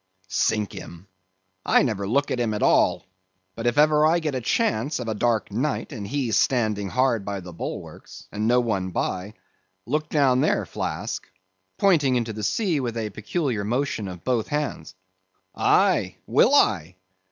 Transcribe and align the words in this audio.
"Sink 0.29 0.73
him! 0.73 1.07
I 1.63 1.83
never 1.83 2.07
look 2.07 2.31
at 2.31 2.39
him 2.39 2.55
at 2.55 2.63
all; 2.63 3.05
but 3.55 3.67
if 3.67 3.77
ever 3.77 4.03
I 4.03 4.17
get 4.17 4.33
a 4.33 4.41
chance 4.41 4.97
of 4.97 5.07
a 5.07 5.13
dark 5.13 5.51
night, 5.51 5.91
and 5.91 6.07
he 6.07 6.31
standing 6.31 6.89
hard 6.89 7.23
by 7.23 7.39
the 7.39 7.53
bulwarks, 7.53 8.27
and 8.31 8.47
no 8.47 8.59
one 8.61 8.89
by; 8.89 9.35
look 9.85 10.09
down 10.09 10.41
there, 10.41 10.65
Flask"—pointing 10.65 12.15
into 12.15 12.33
the 12.33 12.41
sea 12.41 12.79
with 12.79 12.97
a 12.97 13.11
peculiar 13.11 13.63
motion 13.63 14.07
of 14.07 14.23
both 14.23 14.47
hands—"Aye, 14.47 16.15
will 16.25 16.55
I! 16.55 16.95